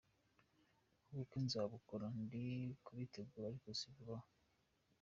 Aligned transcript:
Ubukwe 1.09 1.37
nzabukora 1.45 2.05
ndi 2.21 2.43
kubitegura 2.85 3.45
ariko 3.47 3.69
si 3.79 3.87
vuba 3.93 4.15
aha. 4.19 4.29